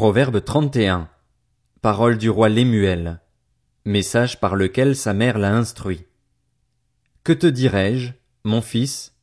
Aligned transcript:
Proverbe 0.00 0.42
31. 0.42 1.10
Parole 1.82 2.16
du 2.16 2.30
roi 2.30 2.48
Lémuel. 2.48 3.20
Message 3.84 4.40
par 4.40 4.56
lequel 4.56 4.96
sa 4.96 5.12
mère 5.12 5.36
l'a 5.36 5.54
instruit. 5.54 6.06
Que 7.22 7.34
te 7.34 7.46
dirai-je, 7.46 8.12
mon 8.44 8.62
fils? 8.62 9.14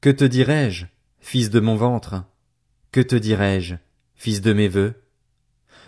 Que 0.00 0.08
te 0.08 0.24
dirai-je, 0.24 0.86
fils 1.20 1.50
de 1.50 1.60
mon 1.60 1.76
ventre? 1.76 2.24
Que 2.90 3.02
te 3.02 3.16
dirai-je, 3.16 3.74
fils 4.14 4.40
de 4.40 4.54
mes 4.54 4.66
vœux? 4.66 4.94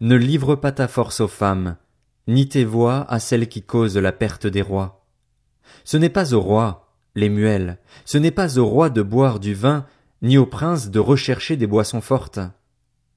Ne 0.00 0.16
livre 0.16 0.56
pas 0.56 0.72
ta 0.72 0.88
force 0.88 1.20
aux 1.20 1.26
femmes, 1.26 1.78
ni 2.26 2.50
tes 2.50 2.66
voix 2.66 3.10
à 3.10 3.20
celles 3.20 3.48
qui 3.48 3.62
causent 3.62 3.96
la 3.96 4.12
perte 4.12 4.46
des 4.46 4.60
rois. 4.60 5.06
Ce 5.84 5.96
n'est 5.96 6.10
pas 6.10 6.34
au 6.34 6.42
roi, 6.42 6.92
Lémuel, 7.14 7.78
ce 8.04 8.18
n'est 8.18 8.30
pas 8.30 8.58
au 8.58 8.66
roi 8.66 8.90
de 8.90 9.00
boire 9.00 9.40
du 9.40 9.54
vin, 9.54 9.86
ni 10.20 10.36
au 10.36 10.44
prince 10.44 10.90
de 10.90 10.98
rechercher 10.98 11.56
des 11.56 11.66
boissons 11.66 12.02
fortes. 12.02 12.40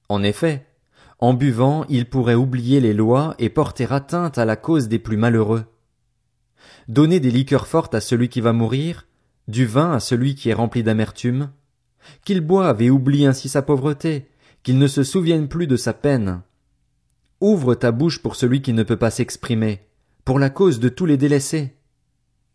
En 0.07 0.23
effet, 0.23 0.70
en 1.21 1.35
buvant, 1.35 1.85
il 1.87 2.09
pourrait 2.09 2.35
oublier 2.35 2.79
les 2.79 2.95
lois 2.95 3.35
et 3.37 3.49
porter 3.49 3.93
atteinte 3.93 4.39
à 4.39 4.45
la 4.45 4.55
cause 4.55 4.87
des 4.87 4.97
plus 4.97 5.17
malheureux. 5.17 5.65
Donner 6.87 7.19
des 7.19 7.29
liqueurs 7.29 7.67
fortes 7.67 7.93
à 7.93 8.01
celui 8.01 8.27
qui 8.27 8.41
va 8.41 8.53
mourir, 8.53 9.05
du 9.47 9.67
vin 9.67 9.91
à 9.91 9.99
celui 9.99 10.33
qui 10.33 10.49
est 10.49 10.55
rempli 10.55 10.81
d'amertume, 10.81 11.51
qu'il 12.25 12.41
boive 12.41 12.81
et 12.81 12.89
oublie 12.89 13.27
ainsi 13.27 13.49
sa 13.49 13.61
pauvreté, 13.61 14.29
qu'il 14.63 14.79
ne 14.79 14.87
se 14.87 15.03
souvienne 15.03 15.47
plus 15.47 15.67
de 15.67 15.75
sa 15.75 15.93
peine. 15.93 16.41
Ouvre 17.39 17.75
ta 17.75 17.91
bouche 17.91 18.19
pour 18.19 18.35
celui 18.35 18.63
qui 18.63 18.73
ne 18.73 18.83
peut 18.83 18.97
pas 18.97 19.11
s'exprimer, 19.11 19.87
pour 20.25 20.39
la 20.39 20.49
cause 20.49 20.79
de 20.79 20.89
tous 20.89 21.05
les 21.05 21.17
délaissés. 21.17 21.75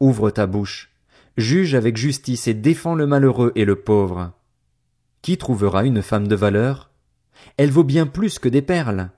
Ouvre 0.00 0.30
ta 0.30 0.48
bouche, 0.48 0.90
juge 1.36 1.76
avec 1.76 1.96
justice 1.96 2.48
et 2.48 2.54
défends 2.54 2.96
le 2.96 3.06
malheureux 3.06 3.52
et 3.54 3.64
le 3.64 3.76
pauvre. 3.76 4.32
Qui 5.22 5.38
trouvera 5.38 5.84
une 5.84 6.02
femme 6.02 6.26
de 6.26 6.34
valeur? 6.34 6.90
Elle 7.56 7.70
vaut 7.70 7.84
bien 7.84 8.06
plus 8.06 8.38
que 8.38 8.48
des 8.48 8.62
perles. 8.62 9.10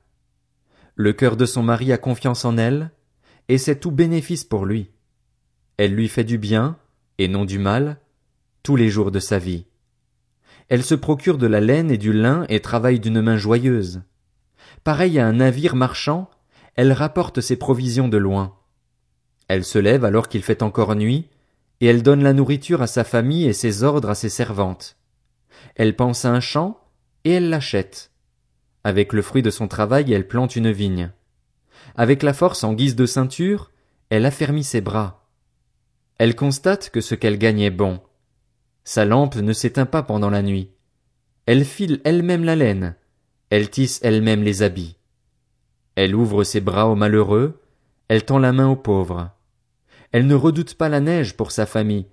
Le 0.95 1.13
cœur 1.13 1.37
de 1.37 1.47
son 1.47 1.63
mari 1.63 1.93
a 1.93 1.99
confiance 1.99 2.45
en 2.45 2.57
elle, 2.57 2.91
et 3.49 3.59
c'est 3.59 3.81
tout 3.81 3.91
bénéfice 3.91 4.45
pour 4.45 4.67
lui. 4.67 4.91
Elle 5.77 5.95
lui 5.95 6.09
fait 6.09 6.25
du 6.25 6.39
bien, 6.39 6.77
et 7.19 7.29
non 7.29 7.45
du 7.45 7.59
mal, 7.59 7.99
tous 8.63 8.77
les 8.77 8.89
jours 8.89 9.11
de 9.11 9.21
sa 9.21 9.39
vie. 9.39 9.67
Elle 10.69 10.85
se 10.85 10.95
procure 10.95 11.39
de 11.39 11.47
la 11.47 11.61
laine 11.61 11.91
et 11.91 11.99
du 11.99 12.13
lin 12.13 12.45
et 12.49 12.61
travaille 12.61 13.01
d'une 13.01 13.23
main 13.23 13.37
joyeuse. 13.37 14.03
Pareille 14.85 15.19
à 15.19 15.27
un 15.27 15.35
navire 15.35 15.77
marchand, 15.77 16.31
elle 16.75 16.93
rapporte 16.93 17.41
ses 17.41 17.57
provisions 17.57 18.09
de 18.09 18.19
loin. 18.19 18.55
Elle 19.49 19.65
se 19.65 19.79
lève 19.79 20.05
alors 20.05 20.29
qu'il 20.29 20.43
fait 20.43 20.63
encore 20.63 20.95
nuit, 20.95 21.29
et 21.81 21.87
elle 21.87 22.03
donne 22.03 22.23
la 22.23 22.33
nourriture 22.33 22.83
à 22.83 22.87
sa 22.87 23.05
famille 23.05 23.47
et 23.47 23.53
ses 23.53 23.83
ordres 23.83 24.11
à 24.11 24.15
ses 24.15 24.29
servantes. 24.29 24.97
Elle 25.75 25.97
pense 25.97 26.25
à 26.25 26.31
un 26.31 26.41
champ, 26.41 26.79
et 27.25 27.33
elle 27.33 27.49
l'achète. 27.49 28.11
Avec 28.85 29.13
le 29.13 29.23
fruit 29.23 29.43
de 29.43 29.51
son 29.51 29.69
travail, 29.69 30.13
elle 30.13 30.29
plante 30.29 30.57
une 30.57 30.71
vigne. 30.71 31.11
Avec 31.97 32.23
la 32.23 32.33
force 32.33 32.65
en 32.65 32.75
guise 32.75 32.97
de 32.97 33.07
ceinture, 33.07 33.71
elle 34.11 34.27
affermit 34.27 34.65
ses 34.65 34.81
bras. 34.81 35.29
Elle 36.19 36.35
constate 36.35 36.91
que 36.91 37.01
ce 37.01 37.15
qu'elle 37.15 37.39
gagne 37.39 37.61
est 37.61 37.71
bon. 37.71 38.01
Sa 38.85 39.05
lampe 39.05 39.37
ne 39.37 39.53
s'éteint 39.53 39.87
pas 39.87 40.03
pendant 40.03 40.31
la 40.31 40.43
nuit. 40.43 40.71
Elle 41.47 41.65
file 41.65 42.01
elle-même 42.05 42.45
la 42.45 42.57
laine. 42.57 42.97
Elle 43.51 43.71
tisse 43.71 44.01
elle-même 44.03 44.43
les 44.43 44.63
habits. 44.63 44.97
Elle 45.95 46.15
ouvre 46.15 46.45
ses 46.45 46.61
bras 46.61 46.89
aux 46.89 46.95
malheureux. 46.95 47.61
Elle 48.09 48.25
tend 48.25 48.39
la 48.39 48.53
main 48.53 48.69
aux 48.69 48.77
pauvres. 48.77 49.31
Elle 50.13 50.27
ne 50.27 50.35
redoute 50.35 50.75
pas 50.75 50.89
la 50.89 51.01
neige 51.01 51.37
pour 51.37 51.53
sa 51.53 51.67
famille, 51.67 52.07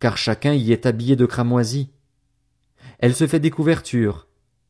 car 0.00 0.18
chacun 0.18 0.52
y 0.52 0.72
est 0.72 0.86
habillé 0.86 1.16
de 1.16 1.26
cramoisi. 1.26 1.90
Elle 2.98 3.14
se 3.14 3.26
fait 3.26 3.40
des 3.40 3.50
couvertures. 3.50 4.26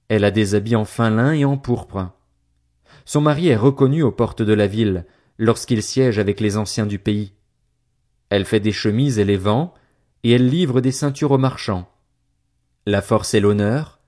Elle 0.08 0.24
a 0.24 0.30
des 0.30 0.54
habits 0.54 0.76
en 0.76 0.84
fin 0.84 1.10
lin 1.10 1.32
et 1.32 1.44
en 1.44 1.56
pourpre. 1.56 2.10
Son 3.04 3.20
mari 3.20 3.48
est 3.48 3.56
reconnu 3.56 4.02
aux 4.02 4.12
portes 4.12 4.42
de 4.42 4.52
la 4.52 4.66
ville, 4.66 5.04
lorsqu'il 5.38 5.82
siège 5.82 6.18
avec 6.18 6.40
les 6.40 6.56
anciens 6.56 6.86
du 6.86 6.98
pays. 6.98 7.32
Elle 8.30 8.44
fait 8.44 8.60
des 8.60 8.72
chemises 8.72 9.18
et 9.18 9.24
les 9.24 9.36
vend, 9.36 9.74
et 10.24 10.32
elle 10.32 10.48
livre 10.48 10.80
des 10.80 10.92
ceintures 10.92 11.32
aux 11.32 11.38
marchands. 11.38 11.88
La 12.86 13.02
force 13.02 13.34
et 13.34 13.40
l'honneur, 13.40 14.00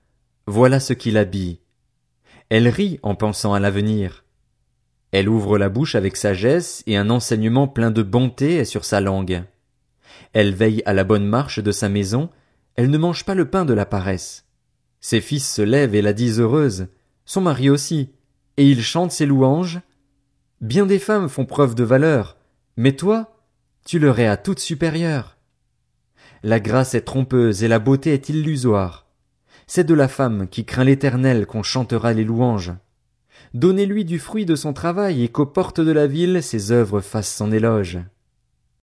voilà 0.47 0.79
ce 0.79 0.93
qui 0.93 1.11
l'habille. 1.11 1.59
Elle 2.49 2.67
rit 2.67 2.99
en 3.03 3.15
pensant 3.15 3.53
à 3.53 3.59
l'avenir. 3.59 4.23
Elle 5.11 5.29
ouvre 5.29 5.57
la 5.57 5.69
bouche 5.69 5.95
avec 5.95 6.17
sagesse 6.17 6.83
et 6.87 6.97
un 6.97 7.09
enseignement 7.09 7.67
plein 7.67 7.91
de 7.91 8.03
bonté 8.03 8.55
est 8.55 8.65
sur 8.65 8.85
sa 8.85 9.01
langue. 9.01 9.43
Elle 10.33 10.53
veille 10.53 10.81
à 10.85 10.93
la 10.93 11.03
bonne 11.03 11.25
marche 11.25 11.59
de 11.59 11.71
sa 11.71 11.89
maison, 11.89 12.29
elle 12.75 12.89
ne 12.89 12.97
mange 12.97 13.25
pas 13.25 13.35
le 13.35 13.49
pain 13.49 13.65
de 13.65 13.73
la 13.73 13.85
paresse. 13.85 14.48
Ses 15.01 15.21
fils 15.21 15.49
se 15.49 15.61
lèvent 15.61 15.95
et 15.95 16.01
la 16.01 16.13
disent 16.13 16.39
heureuse, 16.39 16.87
son 17.25 17.41
mari 17.41 17.69
aussi, 17.69 18.09
et 18.57 18.65
il 18.65 18.81
chante 18.81 19.11
ses 19.11 19.25
louanges. 19.25 19.79
Bien 20.61 20.85
des 20.85 20.99
femmes 20.99 21.29
font 21.29 21.45
preuve 21.45 21.75
de 21.75 21.83
valeur, 21.83 22.37
mais 22.75 22.93
toi, 22.93 23.35
tu 23.85 23.99
leur 23.99 24.19
es 24.19 24.27
à 24.27 24.37
toute 24.37 24.59
supérieure. 24.59 25.37
La 26.43 26.59
grâce 26.59 26.95
est 26.95 27.01
trompeuse 27.01 27.63
et 27.63 27.67
la 27.67 27.79
beauté 27.79 28.13
est 28.13 28.29
illusoire. 28.29 29.07
C'est 29.67 29.83
de 29.83 29.93
la 29.93 30.07
femme 30.07 30.47
qui 30.47 30.65
craint 30.65 30.83
l'éternel 30.83 31.45
qu'on 31.45 31.63
chantera 31.63 32.13
les 32.13 32.23
louanges. 32.23 32.73
Donnez-lui 33.53 34.05
du 34.05 34.19
fruit 34.19 34.45
de 34.45 34.55
son 34.55 34.73
travail 34.73 35.23
et 35.23 35.29
qu'aux 35.29 35.45
portes 35.45 35.81
de 35.81 35.91
la 35.91 36.07
ville 36.07 36.43
ses 36.43 36.71
œuvres 36.71 37.01
fassent 37.01 37.35
son 37.35 37.51
éloge. 37.51 37.99